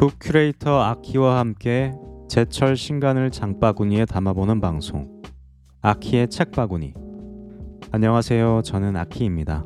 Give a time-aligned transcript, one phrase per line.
[0.00, 1.92] 북 큐레이터 아키와 함께
[2.26, 5.20] 제철 신간을 장바구니에 담아보는 방송
[5.82, 6.94] 아키의 책바구니
[7.92, 9.62] 안녕하세요 저는 아키입니다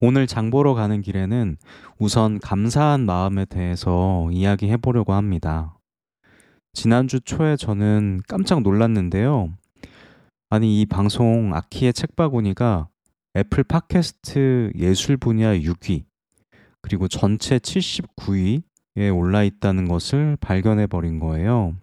[0.00, 1.56] 오늘 장보러 가는 길에는
[1.98, 5.76] 우선 감사한 마음에 대해서 이야기해 보려고 합니다.
[6.72, 9.52] 지난주 초에 저는 깜짝 놀랐는데요.
[10.52, 12.88] 아니, 이 방송 아키의 책바구니가
[13.36, 16.02] 애플 팟캐스트 예술 분야 6위,
[16.82, 21.76] 그리고 전체 79위에 올라 있다는 것을 발견해 버린 거예요.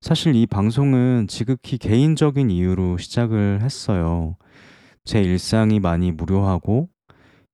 [0.00, 4.36] 사실 이 방송은 지극히 개인적인 이유로 시작을 했어요.
[5.04, 6.88] 제 일상이 많이 무료하고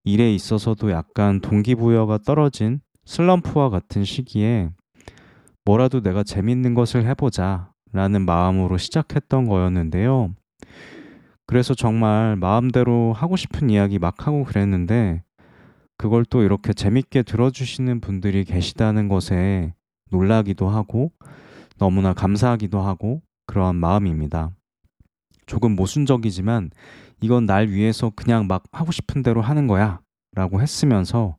[0.04, 4.68] 일에 있어서도 약간 동기부여가 떨어진 슬럼프와 같은 시기에
[5.64, 10.34] 뭐라도 내가 재밌는 것을 해보자 라는 마음으로 시작했던 거였는데요.
[11.46, 15.22] 그래서 정말 마음대로 하고 싶은 이야기 막 하고 그랬는데
[15.96, 19.72] 그걸 또 이렇게 재밌게 들어주시는 분들이 계시다는 것에
[20.10, 21.10] 놀라기도 하고
[21.78, 24.50] 너무나 감사하기도 하고 그러한 마음입니다.
[25.46, 26.72] 조금 모순적이지만
[27.22, 30.00] 이건 날 위해서 그냥 막 하고 싶은 대로 하는 거야
[30.34, 31.38] 라고 했으면서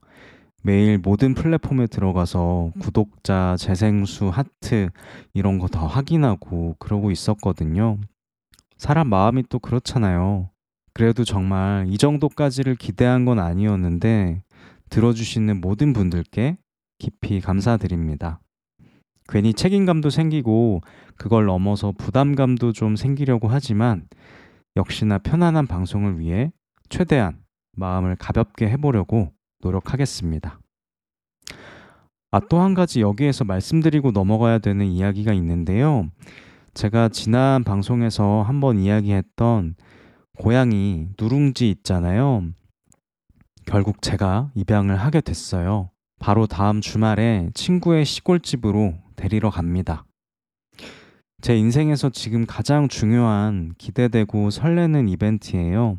[0.63, 4.89] 매일 모든 플랫폼에 들어가서 구독자, 재생수, 하트
[5.33, 7.99] 이런 거 다 확인하고 그러고 있었거든요.
[8.77, 10.49] 사람 마음이 또 그렇잖아요.
[10.93, 14.43] 그래도 정말 이 정도까지를 기대한 건 아니었는데
[14.89, 16.57] 들어주시는 모든 분들께
[16.99, 18.39] 깊이 감사드립니다.
[19.29, 20.81] 괜히 책임감도 생기고
[21.17, 24.07] 그걸 넘어서 부담감도 좀 생기려고 하지만
[24.75, 26.51] 역시나 편안한 방송을 위해
[26.89, 30.59] 최대한 마음을 가볍게 해보려고 노력하겠습니다.
[32.31, 36.09] 아, 또 한 가지 여기에서 말씀드리고 넘어가야 되는 이야기가 있는데요.
[36.73, 39.75] 제가 지난 방송에서 한번 이야기했던
[40.37, 42.43] 고양이 누룽지 있잖아요.
[43.65, 45.89] 결국 제가 입양을 하게 됐어요.
[46.19, 50.05] 바로 다음 주말에 친구의 시골집으로 데리러 갑니다.
[51.41, 55.97] 제 인생에서 지금 가장 중요한 기대되고 설레는 이벤트예요.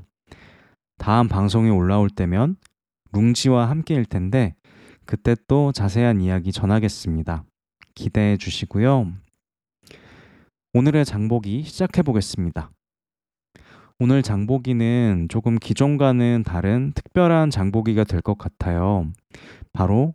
[0.99, 2.57] 다음 방송이 올라올 때면
[3.13, 4.55] 룽지와 함께일 텐데
[5.07, 7.45] 그때 또 자세한 이야기 전하겠습니다.
[7.95, 9.13] 기대해 주시고요.
[10.75, 12.71] 오늘의 장보기 시작해 보겠습니다.
[13.99, 19.11] 오늘 장보기는 조금 기존과는 다른 특별한 장보기가 될 것 같아요.
[19.73, 20.15] 바로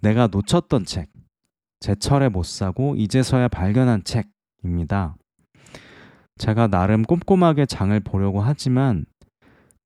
[0.00, 1.08] 내가 놓쳤던 책,
[1.78, 5.16] 제철에 못 사고 이제서야 발견한 책입니다.
[6.38, 9.04] 제가 나름 꼼꼼하게 장을 보려고 하지만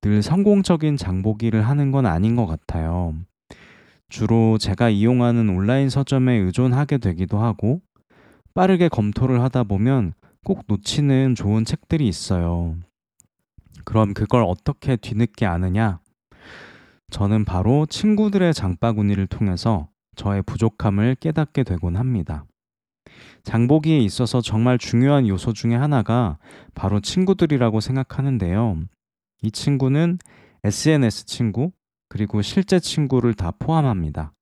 [0.07, 3.17] 늘 성공적인 장보기를 하는 건 아닌 것 같아요.
[4.09, 7.81] 주로 제가 이용하는 온라인 서점에 의존하게 되기도 하고
[8.55, 10.13] 빠르게 검토를 하다 보면
[10.45, 12.77] 꼭 놓치는 좋은 책들이 있어요.
[13.85, 15.99] 그럼 그걸 어떻게 뒤늦게 아느냐?
[17.11, 22.45] 저는 바로 친구들의 장바구니를 통해서 저의 부족함을 깨닫게 되곤 합니다.
[23.43, 26.39] 장보기에 있어서 정말 중요한 요소 중에 하나가
[26.77, 28.87] 바로 친구들이라고 생각하는데요.
[29.43, 30.19] 이 친구는
[30.65, 31.73] SNS 친구,
[32.09, 34.33] 그리고 실제 친구를 다 포함합니다.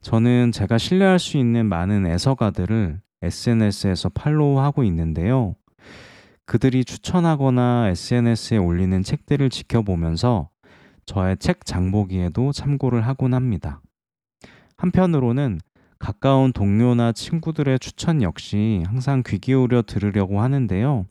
[0.00, 5.54] 저는 제가 신뢰할 수 있는 많은 애서가들을 SNS에서 팔로우하고 있는데요.
[6.46, 10.50] 그들이 추천하거나 SNS에 올리는 책들을 지켜보면서
[11.06, 13.80] 저의 책 장보기에도 참고를 하곤 합니다.
[14.76, 15.60] 한편으로는
[15.98, 21.06] 가까운 동료나 친구들의 추천 역시 항상 귀 기울여 들으려고 하는데요.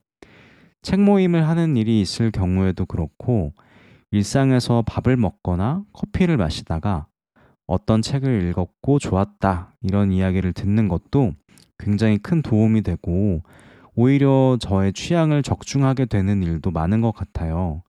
[0.83, 3.53] 책 모임을 하는 일이 있을 경우에도 그렇고
[4.11, 7.07] 일상에서 밥을 먹거나 커피를 마시다가
[7.65, 11.33] 어떤 책을 읽었고 좋았다 이런 이야기를 듣는 것도
[11.79, 13.41] 굉장히 큰 도움이 되고
[13.95, 17.81] 오히려 저의 취향을 적중하게 되는 일도 많은 것 같아요.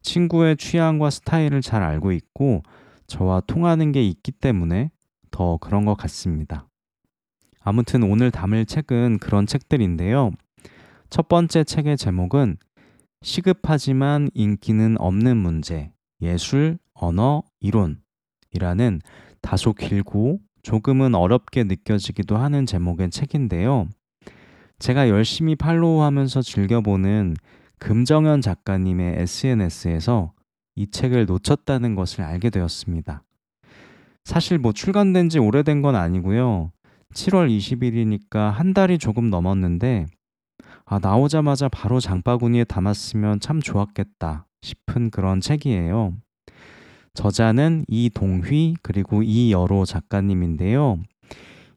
[0.00, 2.62] 친구의 취향과 스타일을 잘 알고 있고
[3.06, 4.90] 저와 통하는 게 있기 때문에
[5.30, 6.68] 더 그런 것 같습니다.
[7.60, 10.30] 아무튼 오늘 담을 책은 그런 책들인데요.
[11.14, 12.56] 첫 번째 책의 제목은
[13.22, 19.00] 시급하지만 인기는 없는 문제, 예술, 언어, 이론이라는
[19.40, 23.86] 다소 길고 조금은 어렵게 느껴지기도 하는 제목의 책인데요.
[24.80, 27.36] 제가 열심히 팔로우하면서 즐겨보는
[27.78, 30.32] 금정현 작가님의 SNS에서
[30.74, 33.22] 이 책을 놓쳤다는 것을 알게 되었습니다.
[34.24, 36.72] 사실 뭐 출간된 지 오래된 건 아니고요.
[37.14, 40.06] 7월 20일이니까 한 달이 조금 넘었는데
[40.86, 46.14] 아, 나오자마자 바로 장바구니에 담았으면 참 좋았겠다 싶은 그런 책이에요.
[47.14, 50.98] 저자는 이동휘 그리고 이여로 작가님인데요.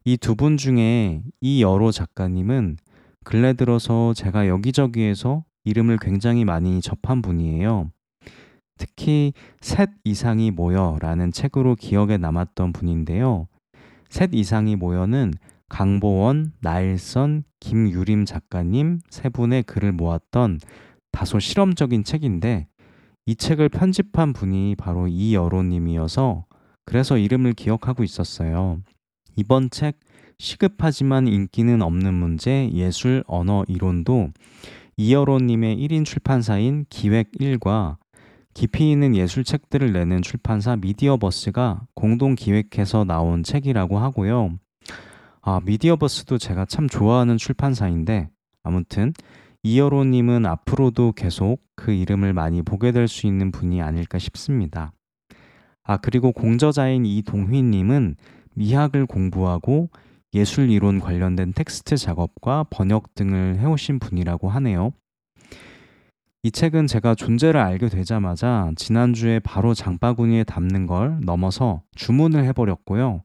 [0.04, 2.76] 이 두 분 중에 이여로 작가님은
[3.24, 7.90] 근래 들어서 제가 여기저기에서 이름을 굉장히 많이 접한 분이에요.
[8.78, 13.48] 특히 셋 이상이 모여라는 책으로 기억에 남았던 분인데요.
[14.08, 15.34] 셋 이상이 모여는
[15.68, 20.60] 강보원, 나일선, 김유림 작가님 세 분의 글을 모았던
[21.12, 22.68] 다소 실험적인 책인데
[23.26, 26.46] 이 책을 편집한 분이 바로 이 여로님이어서
[26.84, 28.80] 그래서 이름을 기억하고 있었어요.
[29.36, 30.00] 이번 책
[30.38, 34.30] 시급하지만 인기는 없는 문제 예술 언어 이론도
[34.96, 37.96] 이여로님의 1인 출판사인 기획 1과
[38.54, 44.58] 깊이 있는 예술 책들을 내는 출판사 미디어버스가 공동 기획해서 나온 책이라고 하고요.
[45.40, 48.28] 아, 미디어버스도 제가 참 좋아하는 출판사인데
[48.62, 49.12] 아무튼
[49.62, 54.92] 이여로님은 앞으로도 계속 그 이름을 많이 보게 될 수 있는 분이 아닐까 싶습니다.
[55.84, 58.16] 아, 그리고 공저자인 이동휘님은
[58.54, 59.90] 미학을 공부하고
[60.34, 64.92] 예술 이론 관련된 텍스트 작업과 번역 등을 해오신 분이라고 하네요.
[66.42, 73.22] 이 책은 제가 존재를 알게 되자마자 지난주에 바로 장바구니에 담는 걸 넘어서 주문을 해버렸고요.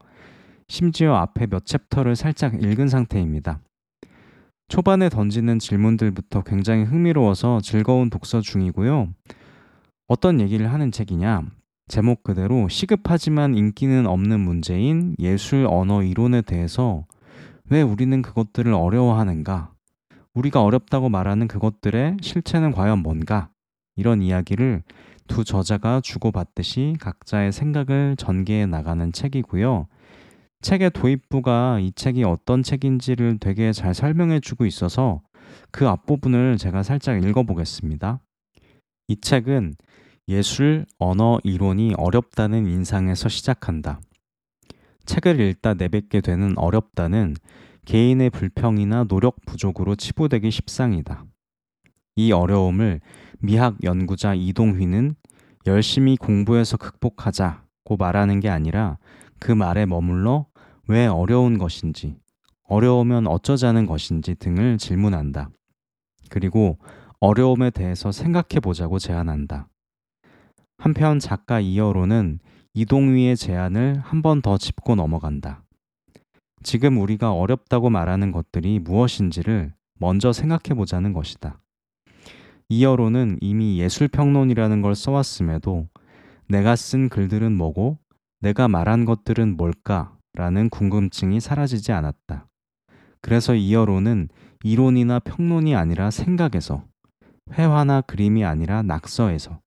[0.74, 3.60] 심지어 앞에 몇 챕터를 살짝 읽은 상태입니다.
[4.70, 9.10] 초반에 던지는 질문들부터 굉장히 흥미로워서 즐거운 독서 중이고요.
[10.08, 11.44] 어떤 얘기를 하는 책이냐?
[11.90, 17.06] 제목 그대로 시급하지만 인기는 없는 문제인 예술 언어 이론에 대해서
[17.70, 19.72] 왜 우리는 그것들을 어려워하는가?
[20.34, 23.50] 우리가 어렵다고 말하는 그것들의 실체는 과연 뭔가?
[23.96, 24.82] 이런 이야기를
[25.28, 29.86] 두 저자가 주고받듯이 각자의 생각을 전개해 나가는 책이고요.
[30.64, 35.22] 책의 도입부가 이 책이 어떤 책인지를 되게 잘 설명해 주고 있어서
[35.72, 38.22] 그 앞부분을 제가 살짝 읽어보겠습니다.
[39.10, 39.74] 이 책은
[40.30, 44.00] 예술, 언어, 이론이 어렵다는 인상에서 시작한다.
[45.06, 47.36] 책을 읽다 내뱉게 되는 어렵다는
[47.84, 51.26] 개인의 불평이나 노력 부족으로 치부되기 십상이다.
[52.16, 53.02] 이 어려움을
[53.40, 55.16] 미학 연구자 이동휘는
[55.68, 58.98] 열심히 공부해서 극복하자고 말하는 게 아니라
[59.40, 60.46] 그 말에 머물러
[60.88, 62.18] 왜 어려운 것인지,
[62.64, 65.50] 어려우면 어쩌자는 것인지 등을 질문한다.
[66.30, 66.78] 그리고
[67.20, 69.68] 어려움에 대해서 생각해 보자고 제안한다.
[70.78, 72.40] 한편 작가 이어로는
[72.74, 75.64] 이동휘의 제안을 한 번 더 짚고 넘어간다.
[76.64, 81.60] 지금 우리가 어렵다고 말하는 것들이 무엇인지를 먼저 생각해 보자는 것이다.
[82.70, 85.88] 이어로는 이미 예술평론이라는 걸 써왔음에도
[86.48, 88.00] 내가 쓴 글들은 뭐고
[88.42, 92.48] 내가 말한 것들은 뭘까 라는 궁금증이 사라지지 않았다.
[93.22, 94.30] 그래서 이어로는
[94.64, 96.84] 이론이나 평론이 아니라 생각에서,
[97.52, 99.60] 회화나 그림이 아니라 낙서에서,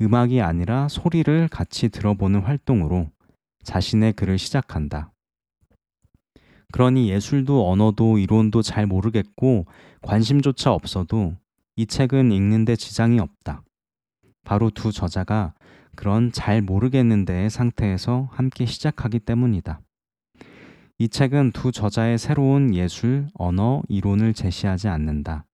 [0.00, 3.08] 음악이 아니라 소리를 같이 들어보는 활동으로
[3.64, 5.12] 자신의 글을 시작한다.
[6.72, 9.66] 그러니 예술도 언어도 이론도 잘 모르겠고
[10.02, 11.34] 관심조차 없어도
[11.76, 13.62] 이 책은 읽는데 지장이 없다.
[14.44, 15.54] 바로 두 저자가
[15.94, 19.80] 그런 잘 모르겠는데의 상태에서 함께 시작하기 때문이다.
[20.98, 25.44] 이 책은 두 저자의 새로운 예술, 언어, 이론을 제시하지 않는다.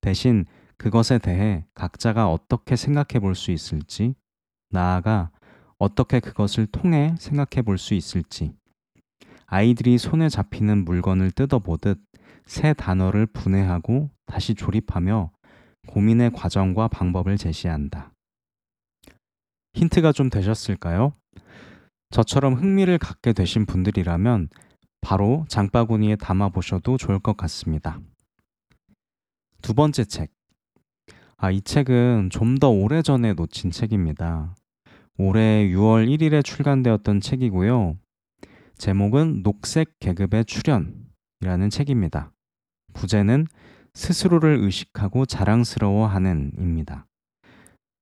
[0.00, 0.44] 대신
[0.76, 4.14] 그것에 대해 각자가 어떻게 생각해 볼 수 있을지,
[4.70, 5.30] 나아가
[5.78, 8.52] 어떻게 그것을 통해 생각해 볼 수 있을지,
[9.46, 12.00] 아이들이 손에 잡히는 물건을 뜯어보듯
[12.46, 15.30] 새 단어를 분해하고 다시 조립하며
[15.86, 18.12] 고민의 과정과 방법을 제시한다.
[19.74, 21.12] 힌트가 좀 되셨을까요?
[22.10, 24.48] 저처럼 흥미를 갖게 되신 분들이라면
[25.04, 28.00] 바로 장바구니에 담아 보셔도 좋을 것 같습니다.
[29.60, 30.32] 두 번째 책.
[31.36, 34.56] 아, 이 책은 좀 더 오래전에 놓친 책입니다.
[35.18, 37.98] 올해 6월 1일에 출간되었던 책이고요.
[38.78, 42.32] 제목은 녹색 계급의 출현이라는 책입니다.
[42.94, 43.46] 부제는
[43.92, 47.06] 스스로를 의식하고 자랑스러워하는 입니다.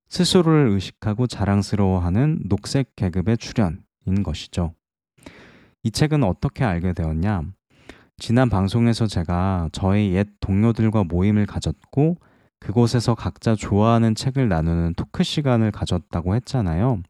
[0.09, 4.75] 스스로를 의식하고 자랑스러워하는 녹색 계급의 출현인 것이죠.
[5.85, 7.43] 이 책은 어떻게 알게 되었냐?
[8.17, 12.19] 지난 방송에서 제가 저의 옛 동료들과 모임을 가졌고
[12.61, 17.03] 그곳에서 각자 좋아하는 책을 나누는 토크 시간을 가졌다고 했잖아요.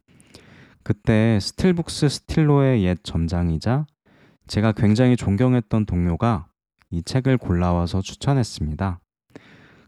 [0.82, 3.84] 그때 스틸북스 스틸로의 옛 점장이자
[4.46, 6.46] 제가 굉장히 존경했던 동료가
[6.90, 9.00] 이 책을 골라와서 추천했습니다.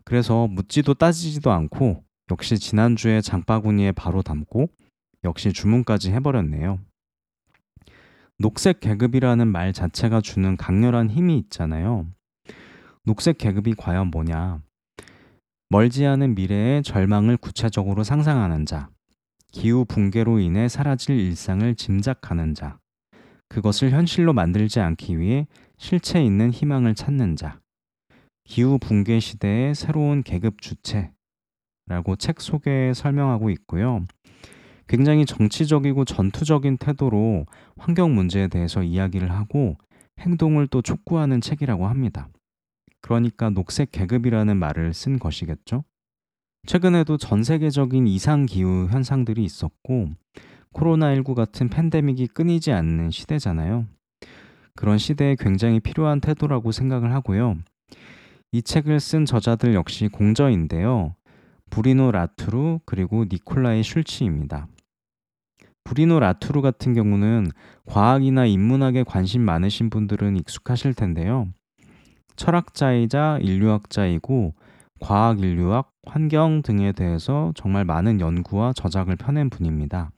[0.04, 4.68] 그래서 묻지도 따지지도 않고 역시 지난주에 장바구니에 바로 담고
[5.24, 6.80] 역시 주문까지 해버렸네요.
[8.38, 12.06] 녹색 계급이라는 말 자체가 주는 강렬한 힘이 있잖아요.
[13.04, 14.60] 녹색 계급이 과연 뭐냐?
[15.68, 18.88] 멀지 않은 미래의 절망을 구체적으로 상상하는 자,
[19.52, 22.78] 기후 붕괴로 인해 사라질 일상을 짐작하는 자,
[23.48, 27.60] 그것을 현실로 만들지 않기 위해 실체 있는 희망을 찾는 자,
[28.42, 34.04] 기후 붕괴 시대의 새로운 계급 주체라고 책 속에 설명하고 있고요.
[34.86, 39.76] 굉장히 정치적이고 전투적인 태도로 환경 문제에 대해서 이야기를 하고
[40.20, 42.28] 행동을 또 촉구하는 책이라고 합니다.
[43.00, 45.84] 그러니까 녹색 계급이라는 말을 쓴 것이겠죠.
[46.66, 50.08] 최근에도 전 세계적인 이상 기후 현상들이 있었고
[50.72, 53.86] 코로나19 같은 팬데믹이 끊이지 않는 시대잖아요.
[54.74, 57.58] 그런 시대에 굉장히 필요한 태도라고 생각을 하고요.
[58.52, 61.14] 이 책을 쓴 저자들 역시 공저인데요.
[61.74, 64.68] 브리노 라투루 그리고 니콜라이 슐치입니다.
[65.82, 67.50] 브리노 라투루 같은 경우는
[67.86, 71.48] 과학이나 인문학에 관심 많으신 분들은 익숙하실 텐데요.
[72.36, 74.54] 철학자이자 인류학자이고
[75.00, 80.12] 과학 인류학, 환경 등에 대해서 정말 많은 연구와 저작을 펴낸 분입니다.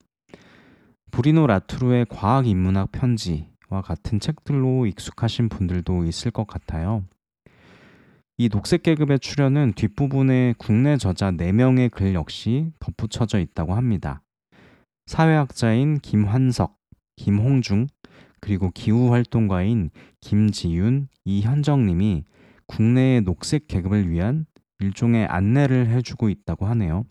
[1.11, 7.05] 브리노 라투루의 과학 인문학 편지와 같은 책들로 익숙하신 분들도 있을 것 같아요.
[8.39, 14.21] 이 녹색 계급의 출연은 뒷부분에 국내 저자 4명의 글 역시 덧붙여져 있다고 합니다.
[15.07, 16.77] 사회학자인 김환석,
[17.17, 17.87] 김홍중,
[18.41, 19.89] 그리고 기후활동가인
[20.21, 22.25] 김지윤, 이현정님이
[22.67, 24.45] 국내의 녹색 계급을 위한
[24.81, 27.05] 일종의 안내를 해주고 있다고 하네요.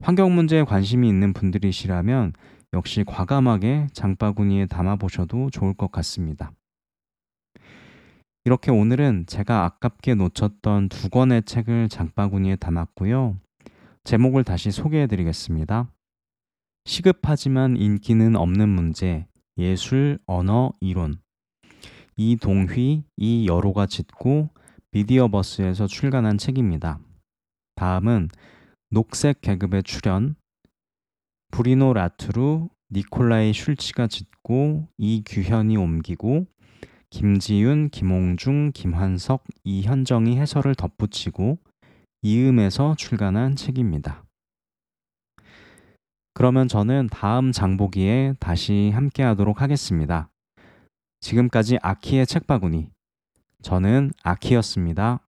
[0.00, 2.34] 환경 문제에 관심이 있는 분들이시라면
[2.74, 6.52] 역시 과감하게 장바구니에 담아보셔도 좋을 것 같습니다.
[8.48, 13.36] 이렇게 오늘은 제가 아깝게 놓쳤던 두 권의 책을 장바구니에 담았고요.
[14.04, 15.92] 제목을 다시 소개해 드리겠습니다.
[16.86, 19.26] 시급하지만 인기는 없는 문제,
[19.58, 21.20] 예술, 언어, 이론.
[22.16, 24.48] 이동휘, 이여로가 짓고
[24.92, 27.00] 미디어버스에서 출간한 책입니다.
[27.74, 28.30] 다음은
[28.90, 30.36] 녹색 계급의 출연,
[31.50, 36.46] 브리노 라투루, 니콜라이 슐치가 짓고 이규현이 옮기고
[37.10, 41.58] 김지윤, 김홍중, 김환석, 이현정이 해설을 덧붙이고
[42.22, 44.24] 이음에서 출간한 책입니다.
[46.34, 50.30] 그러면 저는 다음 장보기에 다시 함께 하도록 하겠습니다.
[51.20, 52.90] 지금까지 아키의 책바구니.
[53.62, 55.20] 저는 아키였습니다.